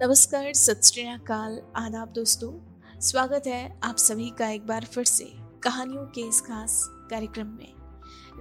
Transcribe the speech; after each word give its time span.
नमस्कार, 0.00 0.52
सत 0.54 0.80
श्रीकाल 0.84 1.58
आदाब 1.76 2.08
दोस्तों, 2.14 2.50
स्वागत 3.00 3.46
है 3.46 3.78
आप 3.84 3.96
सभी 3.96 4.28
का 4.38 4.48
एक 4.48 4.66
बार 4.66 4.84
फिर 4.84 5.04
से 5.04 5.24
कहानियों 5.62 6.04
के 6.06 6.20
इस 6.20 6.40
खास 6.40 6.76
कार्यक्रम 7.10 7.46
में, 7.48 7.72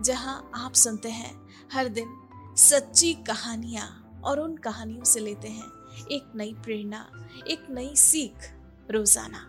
जहाँ 0.04 0.52
आप 0.56 0.74
सुनते 0.74 1.10
हैं 1.10 1.32
हर 1.74 1.88
दिन 1.90 2.10
सच्ची 2.58 3.14
कहानियाँ 3.28 3.88
और 4.24 4.40
उन 4.40 4.56
कहानियों 4.58 5.04
से 5.04 5.20
लेते 5.20 5.48
हैं 5.48 6.06
एक 6.12 6.32
नई 6.36 6.54
प्रेरणा, 6.56 7.06
एक 7.48 7.66
नई 7.70 7.96
सीख, 7.96 8.50
रोज़ाना। 8.92 9.44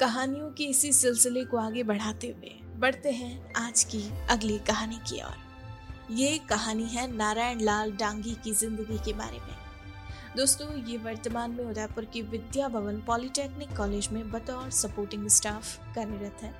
कहानियों 0.00 0.50
के 0.50 0.64
इसी 0.64 0.92
सिलसिले 0.92 1.44
को 1.44 1.56
आगे 1.58 1.82
बढ़ाते 1.82 2.28
हुए 2.28 2.50
बढ़ते 2.78 3.10
हैं 3.10 3.52
आज 3.58 3.84
की 3.84 4.02
अगली 4.30 4.58
कहानी 4.68 4.98
की 5.08 5.22
ओर। 5.22 6.14
ये 6.14 6.38
कहानी 6.48 6.88
है 6.88 7.06
नारायण 7.12 7.60
लाल 7.60 7.92
डांगी 7.94 8.36
की 8.44 8.52
ज़िंदगी 8.54 8.98
के 9.04 9.12
बारे 9.12 9.38
में। 9.38 9.54
दोस्तों, 10.36 10.66
ये 10.86 10.96
वर्तमान 10.96 11.50
में 11.50 11.64
उदयपुर 11.64 12.04
की 12.04 12.20
विद्या 12.22 12.66
भवन 12.68 13.00
पॉलिटेक्निक 13.00 13.76
कॉलेज 13.76 14.08
में 14.12 14.30
बतौर 14.30 14.70
सपोर्टिंग 14.70 15.26
स्टाफ 15.28 15.94
कार्यरत 15.94 16.42
है। 16.42 16.52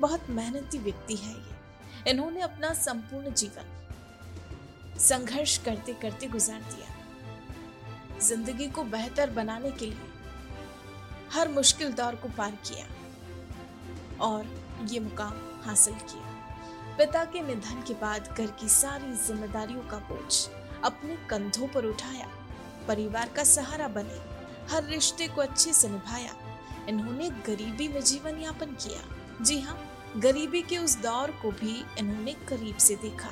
बहुत 0.00 0.28
मेहनती 0.30 0.78
व्यक्ति 0.78 1.16
है 1.16 1.32
ये। 1.32 2.10
इन्होंने 2.10 2.40
अपना 2.40 2.72
संपूर्ण 2.74 3.32
जीवन 3.32 4.98
संघर्ष 4.98 5.56
करते 5.58 5.94
करते 6.02 6.26
गुजार 6.26 6.60
दिया। 6.62 8.18
ज़िंदगी 8.20 8.68
को 8.68 8.84
बेहतर 8.90 9.30
बनाने 9.30 9.70
के 9.70 9.86
लिए 9.86 10.12
हर 11.32 11.48
मुश्किल 11.48 11.92
दौर 11.94 12.14
को 12.14 12.28
पार 12.28 12.58
किया 12.66 12.86
और 14.26 14.54
ये 14.92 15.00
मुकाम 15.00 15.34
हासिल 15.64 15.94
किया। 15.94 16.96
पिता 16.98 17.24
के 17.24 17.40
निधन 17.42 17.82
के 17.88 17.94
बाद 18.00 18.34
घर 18.38 18.50
की 18.60 18.68
सारी 18.74 19.16
जिम्मेदारियों 19.26 19.88
का 19.90 19.98
बोझ 20.10 20.48
अपने 20.84 21.16
कंधों 21.30 21.68
पर 21.68 21.84
उठाया। 21.84 22.28
परिवार 22.88 23.30
का 23.36 23.44
सहारा 23.44 23.88
बने, 23.88 24.20
हर 24.70 24.84
रिश्ते 24.84 25.28
को 25.28 25.40
अच्छे 25.40 25.72
से 25.72 25.88
निभाया। 25.88 26.34
इन्होंने 26.88 27.28
गरीबी 27.46 27.88
में 27.88 28.00
जीवन 28.02 28.38
यापन 28.38 28.76
किया। 28.76 29.44
जी 29.44 29.60
हाँ 29.60 29.78
गरीबी 30.16 30.62
के 30.62 30.78
उस 30.78 30.96
दौर 31.02 31.30
को 31.42 31.50
भी 31.52 31.74
इन्होंने 31.98 32.32
करीब 32.48 32.76
से 32.76 32.94
देखा 32.96 33.30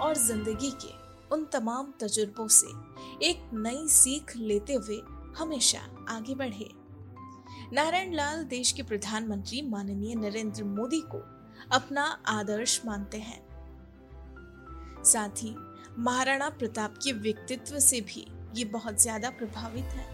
और 0.00 0.16
ज़िंदगी 0.16 0.70
के 0.82 0.98
उन 1.34 1.44
तमाम 1.44 1.92
तजुर्बों 2.00 2.46
से 2.48 2.66
एक 3.26 3.50
नई 3.54 3.86
सीख 3.88 4.36
लेते 4.36 4.74
हुए 4.74 5.00
हमेशा 5.38 5.80
आगे 6.08 6.34
बढ़े। 6.34 6.70
नारायण 7.72 8.14
लाल 8.14 8.44
देश 8.44 8.72
के 8.72 8.82
प्रधानमंत्री 8.82 9.62
माननीय 9.62 10.14
नरेंद्र 10.14 10.64
मोदी 10.64 11.00
को 11.12 11.22
अपना 11.72 12.04
आदर्श 12.28 12.80
मानते 12.86 13.18
हैं। 13.18 13.42
साथ 15.04 15.42
ही 15.42 15.54
महाराणा 15.98 16.48
प्रताप 16.50 16.94
के 17.04 17.12
व्यक्तित्व 17.12 17.78
से 17.78 18.00
भी 18.00 18.26
ये 18.54 18.64
बहुत 18.66 19.00
ज़्यादा 19.02 19.30
प्रभावित 19.30 19.84
है। 19.84 20.06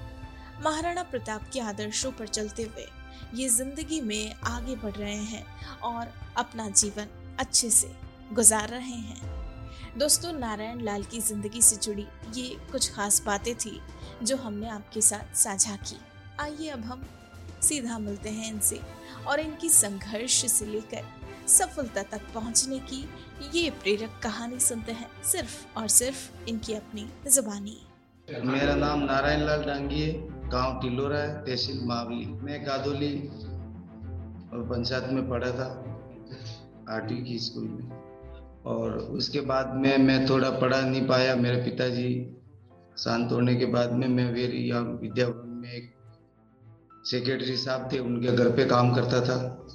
महाराणा 0.64 1.02
प्रताप 1.02 1.48
के 1.52 1.60
आदर्शों 1.60 2.10
पर 2.12 2.26
चलते 2.28 2.62
हुए 2.62 2.86
ये 3.34 3.48
ज़िंदगी 3.48 4.00
में 4.00 4.34
आगे 4.46 4.74
बढ़ 4.76 4.92
रहे 4.92 5.14
हैं 5.14 5.44
और 5.82 6.12
अपना 6.36 6.68
जीवन 6.70 7.08
अच्छे 7.40 7.70
से 7.70 7.90
गुजार 8.32 8.68
रहे 8.68 8.80
हैं। 8.80 9.98
दोस्तों, 9.98 10.32
नारायण 10.32 10.80
लाल 10.80 11.02
की 11.04 11.20
ज़िंदगी 11.20 11.62
से 11.62 11.76
जुड़ी 11.76 12.06
ये 12.34 12.48
कुछ 12.72 12.90
खास 12.94 13.22
बातें 13.26 13.54
थी 13.56 13.80
जो 14.22 14.36
हमने 14.36 14.68
आपके 14.68 15.00
साथ 15.00 15.34
साझा 15.36 15.76
की। 15.78 15.96
आइए 16.40 16.68
अब 16.68 16.84
हम 16.84 17.06
सीधा 17.62 17.98
मिलते 17.98 18.30
हैं 18.30 18.52
इनसे 18.52 18.80
और 19.28 19.40
इनकी 19.40 19.68
संघर्ष 19.70 20.44
से 20.52 20.66
लेकर 20.66 21.04
सफलता 21.48 22.02
तक 22.02 22.32
पहुँचने 22.34 22.78
की 22.90 23.04
ये 23.54 23.68
प्रेरक 23.72 24.20
कहानी 24.22 24.60
सुनते 24.60 24.92
हैं 24.92 25.10
सिर्फ़ 25.24 25.78
और 25.78 25.88
सिर्फ़ 25.88 26.48
इनकी 26.48 26.74
अपनी 26.74 27.08
जुबानी। 27.26 27.78
मेरा 28.30 28.74
नाम 28.74 29.00
नारायण 29.00 29.40
लाल 29.40 29.64
डांगी 29.64 30.00
है, 30.00 30.12
गाँव 30.48 30.80
टिलोरा 30.82 31.18
है, 31.18 31.44
तहसील 31.44 31.80
मावली। 31.84 32.26
मैं 32.26 32.64
कादोली 32.64 33.28
और 34.52 34.66
पंचायत 34.70 35.04
में 35.04 35.28
पढ़ा 35.28 35.50
था 35.50 35.66
आठवीं 36.88 37.24
की 37.24 37.38
स्कूल 37.38 37.64
में। 37.64 38.02
और 38.66 38.90
उसके 38.90 39.40
बाद 39.40 39.74
में, 39.74 39.98
मैं 39.98 40.28
थोड़ा 40.28 40.50
पढ़ा 40.50 40.80
नहीं 40.80 41.06
पाया। 41.06 41.36
मेरे 41.36 41.56
पिताजी 41.56 42.36
शांत 42.98 43.32
होने 43.32 43.54
के 43.54 43.66
बाद 43.66 43.92
में 43.92 44.08
मैं 44.08 44.32
वेरी 44.32 44.68
यहाँ 44.68 44.82
विद्या 44.82 45.28
भवन 45.28 45.48
में 45.48 45.72
एक 45.72 45.94
सेक्रेटरी 47.04 47.56
साहब 47.56 47.88
थे, 47.92 47.98
उनके 47.98 48.28
घर 48.28 48.50
पे 48.50 48.64
काम 48.64 48.94
करता 48.94 49.20
था। 49.20 49.66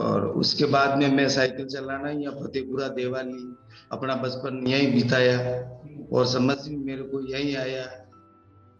और 0.00 0.26
उसके 0.26 0.64
बाद 0.64 0.98
में 0.98 1.12
मैं 1.12 1.28
साइकिल 1.28 1.66
चलाना 1.66 2.10
या 2.10 2.30
फतेहपुरा 2.30 2.88
देवाली 2.88 3.54
अपना 3.92 4.14
बचपन 4.14 4.66
यहीं 4.66 5.02
बिताया 5.02 5.38
और 6.12 6.26
समझ 6.26 6.56
में 6.68 6.76
मेरे 6.76 7.02
को 7.02 7.20
यही 7.20 7.54
आया। 7.54 7.84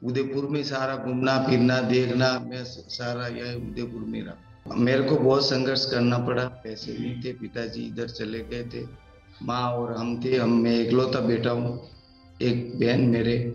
उदयपुर 0.04 0.46
में 0.46 0.62
सारा 0.62 0.96
घूमना, 0.96 1.46
फिरना, 1.46 1.80
देखना, 1.80 2.38
मैं 2.38 2.64
सारा 2.64 3.26
यही 3.26 3.54
उदयपुर 3.54 4.00
में 4.00 4.22
रहा। 4.22 4.74
मेरे 4.74 5.02
को 5.02 5.16
बहुत 5.16 5.48
संघर्ष 5.48 5.91
करना 5.91 6.19
पड़ा। 6.19 6.44
पैसे 6.44 6.92
नहीं 6.92 7.22
थे, 7.22 7.32
पिताजी 7.32 7.82
इधर 7.82 8.08
चले 8.08 8.41
गए 8.41 8.62
थे। 8.64 8.86
माँ 9.42 9.72
और 9.72 9.96
हम 9.96 10.24
थे, 10.24 10.36
हम 10.36 10.52
मैं 10.52 10.80
इकलौता 10.80 11.20
बेटा 11.20 11.50
हूँ, 11.50 11.90
एक 12.42 12.80
बहन 12.80 13.00
मेरे। 13.00 13.54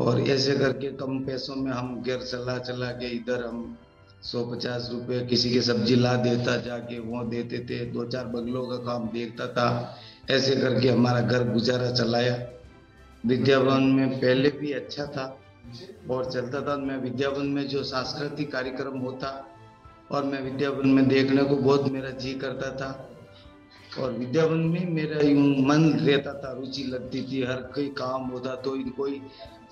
और 0.00 0.20
ऐसे 0.20 0.58
करके 0.58 0.88
कम 0.88 1.18
पैसों 1.18 1.56
में 1.56 1.72
हम 1.72 2.02
घर 2.02 2.22
चला 2.22 2.58
चला 2.58 2.86
के 2.86 3.06
इधर 3.06 3.44
हम 3.44 3.78
सौ 4.22 4.44
पचास 4.44 4.88
रुपए 4.92 5.26
किसी 5.26 5.50
के 5.50 5.60
सब्ज़ी 5.62 5.96
ला 5.96 6.14
देता, 6.16 6.56
जाके 6.56 6.98
वो 6.98 7.24
देते 7.24 7.58
थे। 7.58 7.84
दो 7.84 8.04
चार 8.04 8.26
बगलों 8.26 8.66
का 8.66 8.76
काम 8.76 9.08
देखता 9.08 9.46
था। 9.46 9.96
ऐसे 10.30 10.54
करके 10.56 10.88
हमारा 10.88 11.20
घर 11.20 11.48
गुजारा 11.52 11.90
चलाया। 11.92 12.34
विद्या 13.24 13.58
भवन 13.60 13.82
में 13.82 14.18
पहले 14.20 14.50
भी 14.50 14.72
अच्छा 14.72 15.06
था 15.06 15.24
और 16.10 16.30
चलता 16.32 16.60
था। 16.60 16.76
मैं 16.78 16.96
विद्यावन 16.98 17.46
में 17.46 17.66
जो 17.68 17.82
सांस्कृतिक 17.84 18.52
कार्यक्रम 18.52 18.98
होता 18.98 19.30
और 20.10 20.24
मैं 20.24 20.42
विद्या 20.42 20.70
भवन 20.70 20.88
में 20.88 21.08
देखने 21.08 21.42
को 21.42 21.56
बहुत 21.56 21.90
मेरा 21.92 22.10
जी 22.16 22.32
करता 22.34 22.70
था 22.76 22.90
और 23.98 24.12
विद्या 24.12 24.46
भवन 24.46 24.64
में 24.66 24.90
मेरा 24.90 25.20
यूँ 25.20 25.66
मन 25.66 25.84
रहता 26.00 26.32
था, 26.34 26.52
रुचि 26.52 26.82
लगती 26.84 27.22
थी। 27.22 27.42
हर 27.42 27.62
कोई 27.74 27.88
काम 27.98 28.26
होता 28.26 28.54
तो 28.56 28.76
कोई 28.96 29.20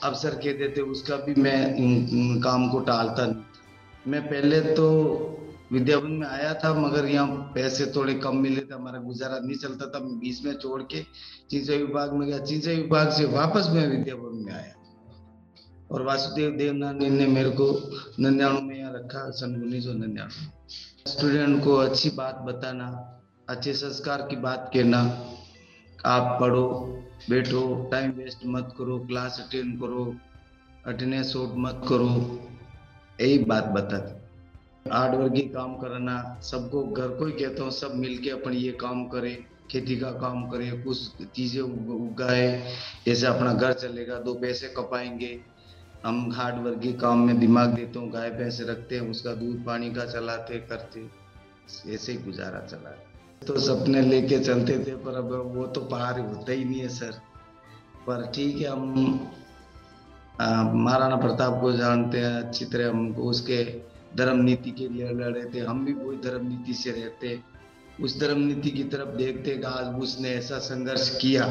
अवसर 0.05 0.35
कह 0.35 0.53
देते, 0.53 0.81
उसका 0.83 1.17
भी 1.17 1.35
मैं 1.41 2.41
काम 2.41 2.69
को 2.69 2.81
टालता 2.81 3.27
नहीं 3.27 3.43
मैं 4.07 4.23
पहले 4.23 4.61
तो 4.75 4.87
विद्याभवन 5.73 6.11
में 6.11 6.27
आया 6.27 6.55
था, 6.55 6.73
मगर 6.75 7.07
यहाँ 7.07 7.53
पैसे 7.55 7.87
थोड़े 7.87 8.15
कम 8.15 8.37
मिले 8.37 8.61
थे, 8.61 8.75
हमारा 8.75 8.99
गुजारा 8.99 9.39
नहीं 9.39 9.57
चलता 9.57 9.87
था। 9.87 9.99
बीच 9.99 10.45
में 10.45 10.53
छोड़ 10.55 10.83
के 10.83 11.03
सिंचाई 11.51 11.79
विभाग 11.79 12.13
में 12.13 12.27
गया। 12.29 12.45
सिंचाई 12.45 12.77
विभाग 12.77 13.11
से 13.11 13.25
वापस 13.25 13.69
मैं 13.71 13.87
विद्याभवन 13.89 14.45
में 14.45 14.53
आया। 14.53 14.75
और 15.91 16.03
वासुदेव 16.03 16.51
देवनानी 16.51 17.11
ने 17.11 17.27
मेरे 17.27 17.51
को 17.51 17.67
नंद्याणु 18.21 18.61
में 18.61 18.79
यहाँ 18.79 18.93
रखा, 18.93 19.31
सन 19.31 19.55
उन्नीस 19.63 19.85
सौ 19.85 19.93
नंद्याणु 19.93 21.11
स्टूडेंट 21.11 21.65
को 21.65 21.75
अच्छी 21.75 22.11
बात 22.11 22.39
बताना, 22.39 22.87
अच्छे 23.49 23.73
संस्कार 23.73 24.23
की 24.23 24.37
बात 24.37 24.71
कहना, 24.75 25.01
आप 26.07 26.41
पढ़ो, 26.41 26.69
बैठो 27.31 27.89
टाइम 27.91 28.11
वेस्ट 28.11 28.47
मत 28.47 28.75
करो 28.79 28.99
क्लास 28.99 29.47
अटेंड 29.49 29.81
करो 29.81 30.15
अटेंडेंस 30.87 31.33
मत 31.37 31.81
करो, 31.89 32.11
यही 33.21 33.39
बात 33.45 33.65
बताती। 33.65 34.28
वर्गी 34.91 35.41
काम 35.41 35.75
करना, 35.75 36.41
सबको 36.43 36.83
घर 36.85 37.09
को 37.09 37.27
ही 37.27 37.33
कहता 37.33 37.63
हूँ, 37.63 37.71
सब 37.71 37.95
मिलके 37.95 38.31
अपन 38.31 38.53
ये 38.53 38.73
काम 38.73 39.09
करे, 39.09 39.45
खेती 39.71 39.97
का 39.97 40.11
काम 40.11 40.49
करे, 40.49 40.71
कुछ 40.71 41.09
चीज़ें 41.35 41.63
उगाए, 41.63 42.73
जैसे 43.07 43.27
अपना 43.27 43.53
घर 43.53 43.73
चलेगा, 43.73 44.19
दो 44.19 44.35
पैसे 44.35 44.69
कपाएँगे। 44.69 45.41
हम 46.05 46.33
हार्ड 46.33 46.65
वर्गी 46.65 46.93
काम 46.93 47.19
में 47.19 47.39
दिमाग 47.39 47.75
देते 47.75 47.99
हूँ, 47.99 48.11
गाय 48.11 48.31
भैंसे 48.31 48.65
रखते 48.65 48.95
हैं, 48.95 49.11
उसका 49.11 49.33
दूध 49.35 49.65
पानी 49.65 49.91
का 49.91 50.05
चलाते, 50.05 50.59
करते, 50.59 51.07
ऐसे 51.95 52.13
ही 52.13 52.19
गुजारा 52.19 52.61
चला। 52.61 52.91
तो 53.47 53.59
सपने 53.59 54.03
लेके 54.03 54.39
चलते 54.39 54.79
थे, 54.79 54.97
पर 54.97 55.15
अब 55.15 55.55
वो 55.57 55.67
तो 55.67 55.81
पहाड़ 55.81 56.21
होता 56.21 56.53
ही 56.53 56.65
नहीं 56.65 56.81
है, 56.81 56.89
सर। 56.89 57.13
पर 58.07 58.31
ठीक 58.35 58.61
है, 58.61 58.69
हम 58.69 59.31
महाराणा 60.75 61.17
प्रताप 61.17 61.61
को 61.61 61.73
जानते 61.73 62.19
हैं, 62.19 62.35
अच्छी 62.35 62.65
तरह 62.65 62.89
हमको 62.89 63.23
उसके 63.23 63.89
धर्म 64.17 64.39
नीति 64.39 64.71
के 64.71 64.89
लिए 64.89 65.09
लड़ 65.09 65.33
रहे 65.33 65.45
थे, 65.45 65.61
हम 65.61 65.85
भी 65.85 65.93
वही 65.93 66.17
धर्म 66.19 66.47
नीति 66.49 66.75
से 66.75 66.91
रहते। 66.91 67.39
उस 68.03 68.19
धर्म 68.21 68.39
नीति 68.39 68.71
की 68.71 68.85
तरफ़ 68.85 69.17
देखते 69.17 69.61
आज 69.67 69.95
उसने 69.95 70.31
ऐसा 70.31 70.59
संघर्ष 70.59 71.09
किया। 71.19 71.47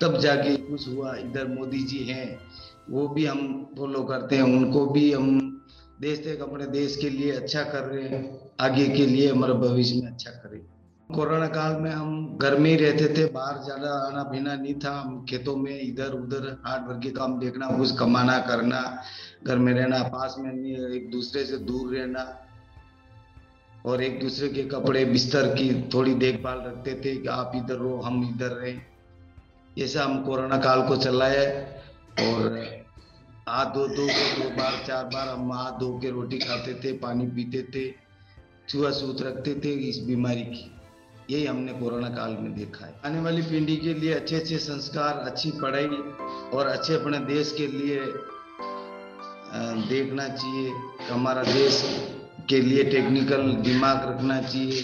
तब 0.00 0.18
जाके 0.18 0.56
कुछ 0.56 0.88
हुआ, 0.88 1.14
इधर 1.16 1.46
मोदी 1.48 1.82
जी 1.84 1.98
हैं, 1.98 2.38
वो 2.90 3.06
भी 3.08 3.24
हम 3.26 3.74
फॉलो 3.78 4.02
करते 4.02 4.36
हैं, 4.36 4.42
उनको 4.42 4.86
भी 4.86 5.12
हम 5.12 5.48
देश 6.00 6.18
अपने 6.38 6.66
देश 6.66 6.96
के 6.96 7.10
लिए 7.10 7.32
अच्छा 7.32 7.62
कर 7.62 7.82
रहे 7.82 8.08
हैं, 8.08 8.50
आगे 8.60 8.86
के 8.88 9.06
लिए 9.06 9.30
हमारे 9.30 9.52
भविष्य 9.54 10.00
में 10.00 10.10
अच्छा 10.10 10.30
करें 10.30 10.60
कोरोना 11.12 11.46
काल 11.48 11.76
में 11.76 11.90
हम 11.90 12.38
घर 12.38 12.56
में 12.58 12.70
ही 12.70 12.76
रहते 12.76 13.06
थे, 13.14 13.24
बाहर 13.32 13.62
ज़्यादा 13.64 13.90
आना, 13.98 14.22
पीना 14.22 14.54
नहीं 14.54 14.74
था। 14.74 14.90
हम 14.92 15.24
खेतों 15.28 15.56
में 15.56 15.80
इधर 15.80 16.12
उधर 16.12 16.50
हार्ड 16.66 16.88
वर्क 16.88 17.02
के 17.02 17.10
काम 17.10 17.38
देखना, 17.38 17.66
कुछ 17.68 17.96
कमाना, 17.98 18.38
करना, 18.40 18.80
घर 19.44 19.58
में 19.58 19.72
रहना, 19.74 20.02
पास 20.08 20.36
में 20.38 20.52
नहीं, 20.52 20.74
एक 20.96 21.10
दूसरे 21.10 21.44
से 21.44 21.58
दूर 21.60 21.94
रहना 21.94 22.26
और 23.86 24.02
एक 24.02 24.20
दूसरे 24.20 24.48
के 24.48 24.62
कपड़े 24.66 25.04
बिस्तर 25.04 25.46
की 25.54 25.70
थोड़ी 25.94 26.14
देखभाल 26.16 26.58
रखते 26.58 26.94
थे 27.04 27.16
कि 27.16 27.28
आप 27.30 27.52
इधर 27.56 27.74
रहो, 27.74 27.96
हम 28.00 28.22
इधर 28.24 28.52
रहे। 28.52 28.74
ऐसा 29.76 30.04
हम 30.04 30.22
कोरोना 30.24 30.58
काल 30.58 30.86
को 30.88 30.96
चलाए 30.98 31.46
और 32.20 32.58
हाथ 33.48 33.74
धो 33.74 33.86
धो 33.88 34.06
के 34.08 34.42
दो 34.42 34.50
बार, 34.56 34.84
चार 34.86 35.04
बार 35.04 35.28
हम 35.28 35.52
हाथ 35.52 35.78
धो 35.80 35.98
के 35.98 36.10
रोटी 36.10 36.38
खाते 36.38 36.74
थे, 36.74 36.92
पानी 36.98 37.26
पीते 37.28 37.62
थे 37.74 37.90
छुआछूत 38.68 39.22
रखते 39.22 39.54
थे 39.54 39.72
इस 39.88 39.98
बीमारी 40.04 40.42
की। 40.44 40.70
यही 41.30 41.44
हमने 41.46 41.72
कोरोना 41.72 42.08
काल 42.10 42.36
में 42.40 42.54
देखा 42.54 42.86
है। 42.86 42.94
आने 43.04 43.20
वाली 43.20 43.42
पीढ़ी 43.42 43.76
के 43.76 43.94
लिए 43.94 44.12
अच्छे 44.14 44.36
अच्छे 44.36 44.58
संस्कार, 44.60 45.18
अच्छी 45.20 45.50
पढ़ाई 45.56 45.86
और 46.52 46.66
अच्छे 46.68 46.94
अपने 46.94 47.18
देश 47.26 47.54
के 47.58 47.66
लिए 47.68 48.00
देखना 49.88 50.28
चाहिए। 50.28 50.72
हमारा 51.08 51.42
देश 51.44 51.82
के 52.50 52.60
लिए 52.60 52.84
टेक्निकल 52.84 53.42
दिमाग 53.62 54.08
रखना 54.08 54.40
चाहिए, 54.42 54.82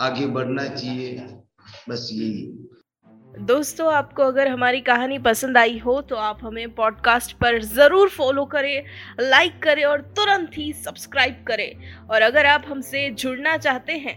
आगे 0.00 0.26
बढ़ना 0.28 0.66
चाहिए। 0.66 1.28
बस 1.88 2.08
यही। 2.12 2.58
दोस्तों, 3.40 3.92
आपको 3.92 4.22
अगर 4.22 4.48
हमारी 4.48 4.80
कहानी 4.80 5.18
पसंद 5.18 5.56
आई 5.58 5.78
हो 5.78 6.00
तो 6.02 6.16
आप 6.16 6.38
हमें 6.42 6.74
पॉडकास्ट 6.74 7.32
पर 7.36 7.60
ज़रूर 7.64 8.08
फॉलो 8.08 8.44
करें 8.46 8.84
लाइक 9.20 9.62
करें 9.62 9.84
और 9.84 10.00
तुरंत 10.16 10.50
ही 10.56 10.72
सब्सक्राइब 10.74 11.44
करें। 11.48 12.06
और 12.08 12.22
अगर 12.22 12.46
आप 12.46 12.64
हमसे 12.66 13.08
जुड़ना 13.12 13.56
चाहते 13.56 13.92
हैं 13.98 14.16